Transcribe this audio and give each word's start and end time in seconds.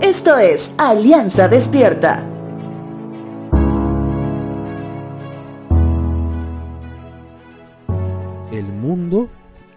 Esto 0.00 0.38
es 0.38 0.72
Alianza 0.78 1.48
Despierta. 1.48 2.24
El 8.52 8.66
mundo 8.66 9.28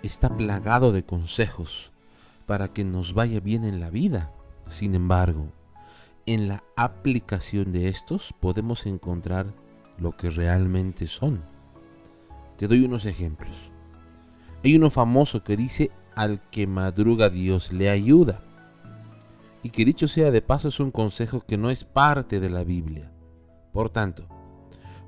está 0.03 0.29
plagado 0.29 0.91
de 0.91 1.03
consejos 1.03 1.91
para 2.45 2.67
que 2.67 2.83
nos 2.83 3.15
vaya 3.15 3.39
bien 3.39 3.65
en 3.65 3.79
la 3.79 3.89
vida. 3.89 4.31
Sin 4.67 4.93
embargo, 4.93 5.47
en 6.27 6.47
la 6.47 6.63
aplicación 6.75 7.71
de 7.71 7.87
estos 7.87 8.31
podemos 8.39 8.85
encontrar 8.85 9.47
lo 9.97 10.15
que 10.15 10.29
realmente 10.29 11.07
son. 11.07 11.41
Te 12.57 12.67
doy 12.67 12.85
unos 12.85 13.07
ejemplos. 13.07 13.71
Hay 14.63 14.75
uno 14.75 14.91
famoso 14.91 15.43
que 15.43 15.57
dice, 15.57 15.89
al 16.13 16.47
que 16.51 16.67
madruga 16.67 17.31
Dios 17.31 17.73
le 17.73 17.89
ayuda. 17.89 18.43
Y 19.63 19.69
que 19.69 19.85
dicho 19.85 20.07
sea 20.07 20.31
de 20.31 20.41
paso 20.41 20.69
es 20.69 20.79
un 20.79 20.91
consejo 20.91 21.41
que 21.41 21.57
no 21.57 21.69
es 21.69 21.83
parte 21.83 22.39
de 22.39 22.49
la 22.49 22.63
Biblia. 22.63 23.11
Por 23.71 23.89
tanto, 23.89 24.27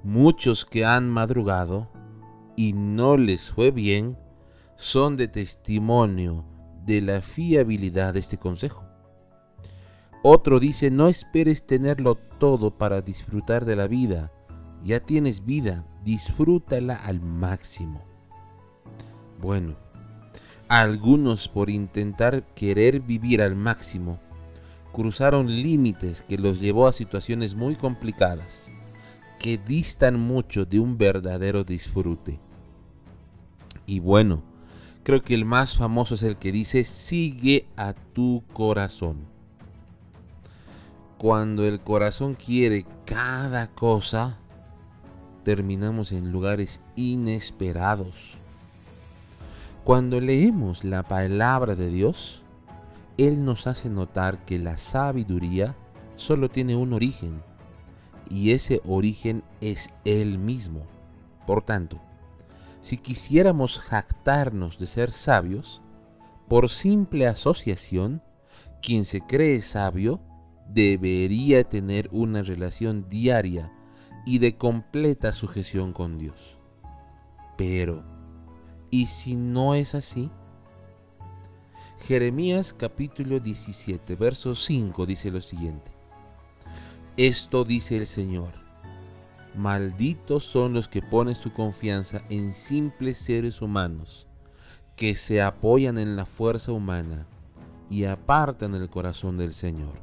muchos 0.04 0.66
que 0.66 0.86
han 0.86 1.10
madrugado 1.10 1.90
y 2.56 2.74
no 2.74 3.18
les 3.18 3.52
fue 3.52 3.72
bien 3.72 4.18
son 4.76 5.18
de 5.18 5.28
testimonio 5.28 6.46
de 6.86 7.02
la 7.02 7.22
fiabilidad 7.22 8.14
de 8.14 8.20
este 8.20 8.38
consejo. 8.38 8.84
Otro 10.22 10.60
dice, 10.60 10.90
no 10.90 11.08
esperes 11.08 11.66
tenerlo 11.66 12.16
todo 12.16 12.78
para 12.78 13.02
disfrutar 13.02 13.66
de 13.66 13.76
la 13.76 13.88
vida. 13.88 14.32
Ya 14.84 15.00
tienes 15.02 15.46
vida, 15.46 15.86
disfrútala 16.04 16.96
al 16.96 17.22
máximo. 17.22 18.02
Bueno, 19.42 19.76
algunos 20.70 21.50
por 21.50 21.70
intentar 21.70 22.44
querer 22.56 23.02
vivir 23.02 23.42
al 23.42 23.56
máximo, 23.56 24.20
cruzaron 24.94 25.48
límites 25.48 26.22
que 26.22 26.38
los 26.38 26.62
llevó 26.62 26.88
a 26.88 26.94
situaciones 26.94 27.56
muy 27.56 27.76
complicadas, 27.76 28.72
que 29.40 29.58
distan 29.58 30.18
mucho 30.18 30.64
de 30.64 30.80
un 30.80 30.98
verdadero 30.98 31.66
disfrute. 31.66 32.40
Y 33.86 34.00
bueno, 34.00 34.42
creo 35.04 35.22
que 35.22 35.34
el 35.34 35.44
más 35.44 35.76
famoso 35.76 36.16
es 36.16 36.24
el 36.24 36.38
que 36.38 36.54
dice, 36.54 36.86
sigue 36.86 37.68
a 37.76 37.94
tu 38.14 38.44
corazón 38.54 39.34
cuando 41.24 41.66
el 41.66 41.80
corazón 41.80 42.36
quiere 42.36 42.86
cada 43.06 43.68
cosa, 43.68 44.36
terminamos 45.46 46.12
en 46.12 46.34
lugares 46.34 46.82
inesperados. 46.98 48.34
Cuando 49.86 50.20
leemos 50.20 50.84
la 50.84 51.04
palabra 51.04 51.76
de 51.76 51.88
Dios, 51.88 52.43
Él 53.18 53.46
nos 53.46 53.68
hace 53.68 53.90
notar 53.90 54.44
que 54.46 54.58
la 54.58 54.78
sabiduría 54.78 55.76
solo 56.16 56.50
tiene 56.50 56.76
un 56.76 56.94
origen, 56.94 57.42
y 58.30 58.52
ese 58.52 58.82
origen 58.86 59.44
es 59.62 59.94
Él 60.06 60.40
mismo. 60.40 60.82
Por 61.46 61.62
tanto, 61.62 62.00
si 62.82 62.98
quisiéramos 62.98 63.80
jactarnos 63.80 64.78
de 64.78 64.88
ser 64.88 65.12
sabios, 65.12 65.82
por 66.48 66.70
simple 66.70 67.28
asociación, 67.28 68.22
quien 68.82 69.06
se 69.06 69.22
cree 69.22 69.62
sabio 69.62 70.20
debería 70.68 71.64
tener 71.64 72.10
una 72.12 72.42
relación 72.42 73.10
diaria 73.10 73.72
y 74.26 74.40
de 74.40 74.58
completa 74.58 75.34
sujeción 75.34 75.94
con 75.94 76.18
Dios. 76.18 76.58
Pero, 77.58 78.04
¿y 78.90 79.06
si 79.06 79.36
no 79.36 79.76
es 79.76 79.96
así? 79.96 80.32
Jeremías 82.08 82.74
capítulo 82.74 83.40
17, 83.40 84.16
verso 84.16 84.56
5 84.56 85.06
dice 85.06 85.32
lo 85.32 85.40
siguiente. 85.40 85.90
Esto 87.16 87.64
dice 87.64 87.96
el 87.96 88.08
Señor. 88.08 88.50
Malditos 89.56 90.44
son 90.44 90.74
los 90.74 90.90
que 90.90 91.02
ponen 91.02 91.36
su 91.36 91.54
confianza 91.54 92.26
en 92.30 92.54
simples 92.54 93.18
seres 93.18 93.62
humanos, 93.62 94.28
que 94.98 95.16
se 95.16 95.42
apoyan 95.42 95.98
en 95.98 96.18
la 96.18 96.26
fuerza 96.26 96.74
humana 96.74 97.26
y 97.90 98.04
apartan 98.04 98.76
el 98.76 98.90
corazón 98.90 99.38
del 99.38 99.54
Señor. 99.54 99.94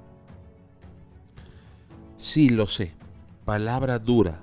Sí, 2.17 2.49
lo 2.49 2.67
sé. 2.67 2.95
Palabra 3.45 3.99
dura, 3.99 4.41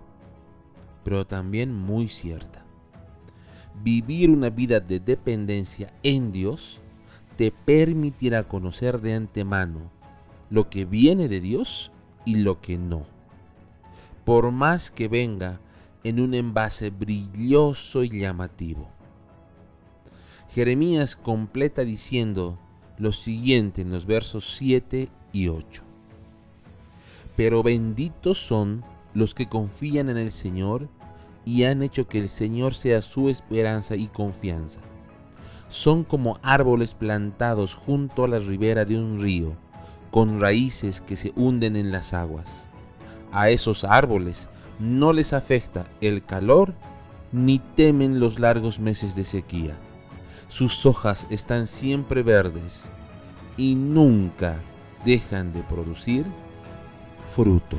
pero 1.03 1.25
también 1.25 1.73
muy 1.73 2.07
cierta. 2.07 2.63
Vivir 3.81 4.29
una 4.29 4.51
vida 4.51 4.79
de 4.79 4.99
dependencia 4.99 5.91
en 6.03 6.31
Dios 6.31 6.81
te 7.37 7.51
permitirá 7.51 8.43
conocer 8.43 8.99
de 8.99 9.13
antemano 9.13 9.91
lo 10.49 10.69
que 10.69 10.85
viene 10.85 11.27
de 11.27 11.39
Dios 11.39 11.91
y 12.25 12.35
lo 12.35 12.59
que 12.61 12.77
no. 12.77 13.03
Por 14.25 14.51
más 14.51 14.91
que 14.91 15.07
venga 15.07 15.59
en 16.03 16.19
un 16.19 16.33
envase 16.33 16.89
brilloso 16.89 18.03
y 18.03 18.19
llamativo. 18.19 18.89
Jeremías 20.53 21.15
completa 21.15 21.83
diciendo 21.83 22.57
lo 22.97 23.13
siguiente 23.13 23.83
en 23.83 23.91
los 23.91 24.05
versos 24.05 24.55
7 24.57 25.09
y 25.31 25.47
8. 25.47 25.83
Pero 27.35 27.61
benditos 27.61 28.39
son 28.39 28.83
los 29.13 29.35
que 29.35 29.47
confían 29.47 30.09
en 30.09 30.17
el 30.17 30.31
Señor 30.31 30.89
y 31.45 31.63
han 31.63 31.83
hecho 31.83 32.07
que 32.07 32.19
el 32.19 32.29
Señor 32.29 32.73
sea 32.73 33.01
su 33.01 33.29
esperanza 33.29 33.95
y 33.95 34.07
confianza. 34.07 34.81
Son 35.69 36.03
como 36.03 36.39
árboles 36.41 36.93
plantados 36.93 37.75
junto 37.75 38.23
a 38.23 38.27
la 38.27 38.39
ribera 38.39 38.85
de 38.85 38.97
un 38.97 39.21
río, 39.21 39.53
con 40.11 40.39
raíces 40.39 41.01
que 41.01 41.15
se 41.15 41.33
hunden 41.35 41.75
en 41.75 41.91
las 41.91 42.13
aguas. 42.13 42.67
A 43.31 43.49
esos 43.49 43.83
árboles 43.83 44.49
no 44.79 45.11
les 45.13 45.33
afecta 45.33 45.85
el 46.01 46.23
calor 46.23 46.73
ni 47.31 47.59
temen 47.59 48.19
los 48.19 48.39
largos 48.39 48.79
meses 48.79 49.15
de 49.15 49.25
sequía. 49.25 49.75
Sus 50.47 50.85
hojas 50.85 51.27
están 51.29 51.67
siempre 51.67 52.23
verdes 52.23 52.89
y 53.57 53.75
nunca 53.75 54.59
dejan 55.03 55.51
de 55.51 55.61
producir 55.63 56.25
fruto. 57.35 57.77